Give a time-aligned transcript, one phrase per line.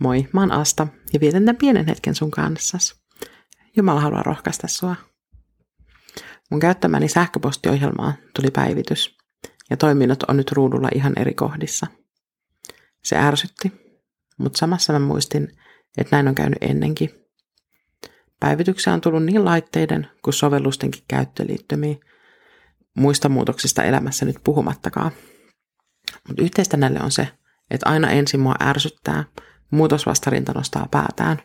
[0.00, 2.94] Moi, mä oon Asta ja vietän tämän pienen hetken sun kanssas.
[3.76, 4.96] Jumala haluaa rohkaista sua.
[6.50, 9.18] Mun käyttämäni sähköpostiohjelmaan tuli päivitys
[9.70, 11.86] ja toiminnot on nyt ruudulla ihan eri kohdissa.
[13.04, 13.72] Se ärsytti,
[14.38, 15.48] mutta samassa mä muistin,
[15.98, 17.10] että näin on käynyt ennenkin.
[18.40, 22.00] Päivityksiä on tullut niin laitteiden kuin sovellustenkin käyttöliittymiin,
[22.96, 25.10] muista muutoksista elämässä nyt puhumattakaan.
[26.28, 27.28] Mutta yhteistä näille on se,
[27.70, 29.24] että aina ensin mua ärsyttää,
[29.70, 31.42] muutosvastarinta nostaa päätään.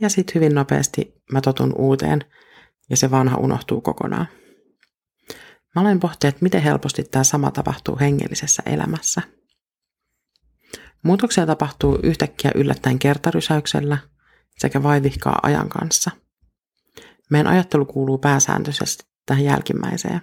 [0.00, 2.24] Ja sitten hyvin nopeasti mä totun uuteen
[2.90, 4.28] ja se vanha unohtuu kokonaan.
[5.74, 9.22] Mä olen pohtinut, että miten helposti tämä sama tapahtuu hengellisessä elämässä.
[11.02, 13.98] Muutoksia tapahtuu yhtäkkiä yllättäen kertarysäyksellä
[14.58, 16.10] sekä vaivihkaa ajan kanssa.
[17.30, 20.20] Meidän ajattelu kuuluu pääsääntöisesti tähän jälkimmäiseen.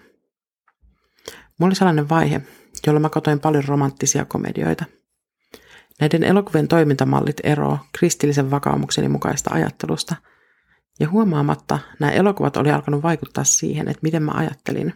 [1.59, 2.41] Mulla oli sellainen vaihe,
[2.87, 4.85] jolla mä katoin paljon romanttisia komedioita.
[6.03, 10.15] Näiden elokuvien toimintamallit eroo kristillisen vakaumukseni mukaista ajattelusta,
[10.99, 14.93] ja huomaamatta nämä elokuvat oli alkanut vaikuttaa siihen, että miten mä ajattelin.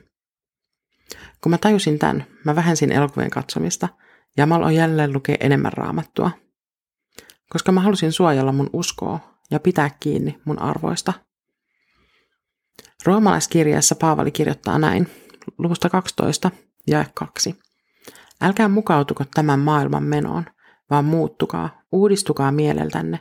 [1.41, 3.89] Kun mä tajusin tämän, mä vähensin elokuvien katsomista,
[4.38, 6.31] ja mä aloin jälleen lukea enemmän raamattua.
[7.49, 9.19] Koska mä halusin suojella mun uskoa
[9.52, 11.14] ja pitää kiinni mun arvoista.
[13.05, 15.09] Roomalaiskirjassa Paavali kirjoittaa näin,
[15.58, 16.52] luvusta 12,
[16.88, 17.59] ja 2.
[18.42, 20.45] Älkää mukautuko tämän maailman menoon,
[20.89, 23.19] vaan muuttukaa, uudistukaa mieleltänne,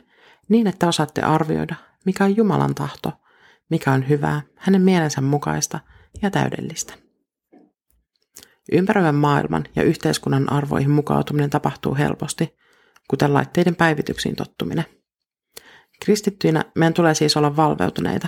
[0.49, 3.11] niin että osaatte arvioida, mikä on Jumalan tahto,
[3.69, 5.79] mikä on hyvää, hänen mielensä mukaista
[6.21, 6.93] ja täydellistä.
[8.71, 12.57] Ympäröivän maailman ja yhteiskunnan arvoihin mukautuminen tapahtuu helposti,
[13.07, 14.85] kuten laitteiden päivityksiin tottuminen.
[15.99, 18.27] Kristittyinä meidän tulee siis olla valveutuneita,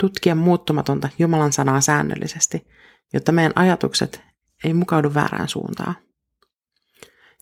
[0.00, 2.66] tutkia muuttumatonta Jumalan sanaa säännöllisesti,
[3.12, 4.22] jotta meidän ajatukset
[4.64, 5.94] ei mukaudu väärään suuntaan.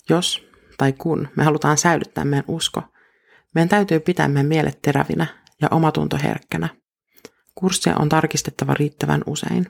[0.09, 0.48] Jos
[0.79, 2.83] tai kun me halutaan säilyttää meidän usko,
[3.55, 5.27] meidän täytyy pitää meidän mielet terävinä
[5.63, 6.69] ja omatunto herkkänä.
[7.55, 9.67] Kurssia on tarkistettava riittävän usein.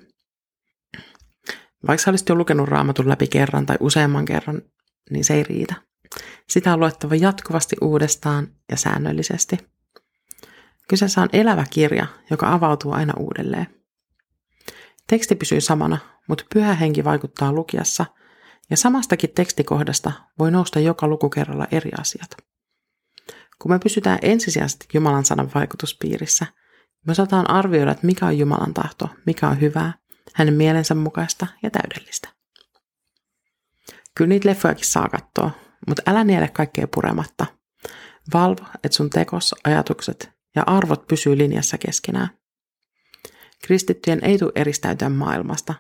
[1.87, 4.63] Vaikka olisit jo lukenut raamatun läpi kerran tai useamman kerran,
[5.11, 5.75] niin se ei riitä.
[6.49, 9.59] Sitä on luettava jatkuvasti uudestaan ja säännöllisesti.
[10.89, 13.67] Kyseessä on elävä kirja, joka avautuu aina uudelleen.
[15.07, 15.99] Teksti pysyy samana,
[16.29, 18.07] mutta pyhä henki vaikuttaa lukiassa,
[18.71, 22.31] ja samastakin tekstikohdasta voi nousta joka lukukerralla eri asiat.
[23.59, 26.47] Kun me pysytään ensisijaisesti Jumalan sanan vaikutuspiirissä,
[27.07, 29.93] me osataan arvioida, että mikä on Jumalan tahto, mikä on hyvää,
[30.35, 32.29] hänen mielensä mukaista ja täydellistä.
[34.15, 35.51] Kyllä niitä leffojakin saa katsoa,
[35.87, 37.47] mutta älä niele kaikkea purematta.
[38.35, 42.29] Valvo, että sun tekos, ajatukset ja arvot pysyy linjassa keskenään.
[43.65, 45.75] Kristittyjen ei tule eristäytyä maailmasta,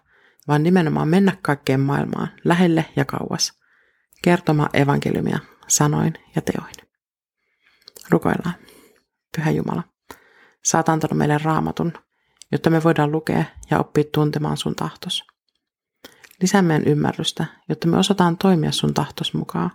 [0.49, 3.53] vaan nimenomaan mennä kaikkeen maailmaan, lähelle ja kauas,
[4.23, 6.75] kertomaan evankeliumia sanoin ja teoin.
[8.11, 8.55] Rukoillaan.
[9.37, 9.83] Pyhä Jumala,
[10.77, 11.93] oot antanut meille raamatun,
[12.53, 15.25] jotta me voidaan lukea ja oppia tuntemaan sun tahtos.
[16.41, 19.71] Lisää meidän ymmärrystä, jotta me osataan toimia sun tahtos mukaan,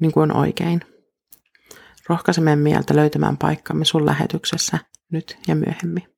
[0.00, 0.80] niin kuin on oikein.
[2.08, 4.78] Rohkaise meidän mieltä löytämään paikkamme sun lähetyksessä
[5.12, 6.14] nyt ja myöhemmin.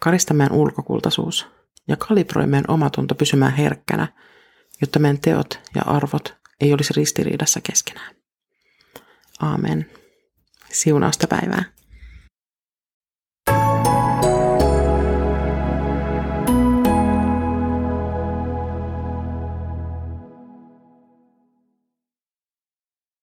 [0.00, 1.48] Karista meidän ulkokultaisuus
[1.88, 4.08] ja kalibroi meidän omatunto pysymään herkkänä,
[4.80, 8.14] jotta meidän teot ja arvot ei olisi ristiriidassa keskenään.
[9.40, 9.90] Aamen.
[10.72, 11.64] Siunausta päivää.